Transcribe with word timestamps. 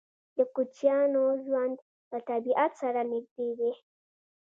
د 0.37 0.39
کوچیانو 0.53 1.23
ژوند 1.45 1.77
له 2.11 2.19
طبیعت 2.29 2.71
سره 2.81 2.99
نږدې 3.11 3.49
دی. 3.59 3.71